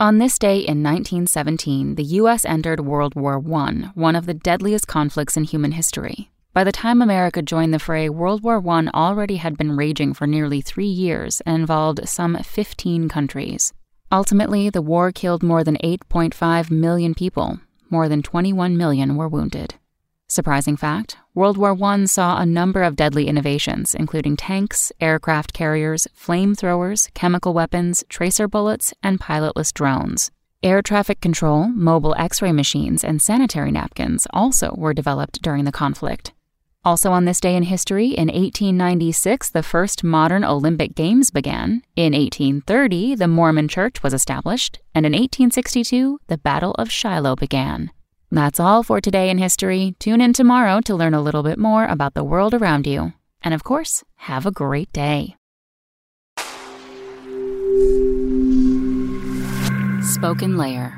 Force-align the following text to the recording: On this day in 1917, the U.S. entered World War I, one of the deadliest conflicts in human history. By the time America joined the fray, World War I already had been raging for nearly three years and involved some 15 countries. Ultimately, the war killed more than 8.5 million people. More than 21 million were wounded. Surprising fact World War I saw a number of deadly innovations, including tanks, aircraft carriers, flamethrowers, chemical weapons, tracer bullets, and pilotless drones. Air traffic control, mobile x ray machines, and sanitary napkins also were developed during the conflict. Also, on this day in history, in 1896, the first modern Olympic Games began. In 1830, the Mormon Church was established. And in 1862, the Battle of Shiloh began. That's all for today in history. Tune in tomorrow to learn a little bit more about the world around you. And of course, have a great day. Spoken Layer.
On 0.00 0.18
this 0.18 0.38
day 0.38 0.58
in 0.58 0.80
1917, 0.84 1.96
the 1.96 2.04
U.S. 2.04 2.44
entered 2.44 2.86
World 2.86 3.16
War 3.16 3.42
I, 3.52 3.90
one 3.94 4.14
of 4.14 4.26
the 4.26 4.34
deadliest 4.34 4.86
conflicts 4.86 5.36
in 5.36 5.42
human 5.42 5.72
history. 5.72 6.30
By 6.52 6.62
the 6.62 6.70
time 6.70 7.02
America 7.02 7.42
joined 7.42 7.74
the 7.74 7.80
fray, 7.80 8.08
World 8.08 8.44
War 8.44 8.62
I 8.64 8.86
already 8.94 9.38
had 9.38 9.58
been 9.58 9.76
raging 9.76 10.14
for 10.14 10.24
nearly 10.24 10.60
three 10.60 10.86
years 10.86 11.40
and 11.40 11.56
involved 11.56 12.08
some 12.08 12.36
15 12.36 13.08
countries. 13.08 13.72
Ultimately, 14.12 14.70
the 14.70 14.82
war 14.82 15.10
killed 15.10 15.42
more 15.42 15.64
than 15.64 15.76
8.5 15.78 16.70
million 16.70 17.12
people. 17.12 17.58
More 17.90 18.08
than 18.08 18.22
21 18.22 18.76
million 18.76 19.16
were 19.16 19.28
wounded. 19.28 19.74
Surprising 20.30 20.76
fact 20.76 21.16
World 21.34 21.56
War 21.56 21.74
I 21.82 22.04
saw 22.04 22.38
a 22.38 22.44
number 22.44 22.82
of 22.82 22.96
deadly 22.96 23.28
innovations, 23.28 23.94
including 23.94 24.36
tanks, 24.36 24.92
aircraft 25.00 25.54
carriers, 25.54 26.06
flamethrowers, 26.14 27.12
chemical 27.14 27.54
weapons, 27.54 28.04
tracer 28.10 28.46
bullets, 28.46 28.92
and 29.02 29.18
pilotless 29.18 29.72
drones. 29.72 30.30
Air 30.62 30.82
traffic 30.82 31.22
control, 31.22 31.68
mobile 31.68 32.14
x 32.18 32.42
ray 32.42 32.52
machines, 32.52 33.02
and 33.02 33.22
sanitary 33.22 33.70
napkins 33.70 34.26
also 34.30 34.74
were 34.76 34.92
developed 34.92 35.40
during 35.40 35.64
the 35.64 35.72
conflict. 35.72 36.32
Also, 36.84 37.10
on 37.10 37.24
this 37.24 37.40
day 37.40 37.56
in 37.56 37.62
history, 37.62 38.08
in 38.08 38.28
1896, 38.28 39.48
the 39.50 39.62
first 39.62 40.04
modern 40.04 40.44
Olympic 40.44 40.94
Games 40.94 41.30
began. 41.30 41.82
In 41.96 42.12
1830, 42.12 43.14
the 43.14 43.28
Mormon 43.28 43.68
Church 43.68 44.02
was 44.02 44.12
established. 44.12 44.78
And 44.94 45.06
in 45.06 45.12
1862, 45.12 46.20
the 46.26 46.38
Battle 46.38 46.74
of 46.78 46.90
Shiloh 46.90 47.36
began. 47.36 47.90
That's 48.30 48.60
all 48.60 48.82
for 48.82 49.00
today 49.00 49.30
in 49.30 49.38
history. 49.38 49.94
Tune 49.98 50.20
in 50.20 50.32
tomorrow 50.32 50.80
to 50.82 50.94
learn 50.94 51.14
a 51.14 51.22
little 51.22 51.42
bit 51.42 51.58
more 51.58 51.86
about 51.86 52.14
the 52.14 52.24
world 52.24 52.52
around 52.52 52.86
you. 52.86 53.14
And 53.42 53.54
of 53.54 53.64
course, 53.64 54.04
have 54.16 54.44
a 54.44 54.50
great 54.50 54.92
day. 54.92 55.36
Spoken 60.02 60.56
Layer. 60.56 60.97